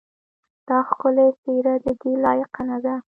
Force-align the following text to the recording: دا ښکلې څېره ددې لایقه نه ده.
دا 0.67 0.79
ښکلې 0.89 1.27
څېره 1.41 1.75
ددې 1.85 2.11
لایقه 2.23 2.61
نه 2.69 2.77
ده. 2.85 2.95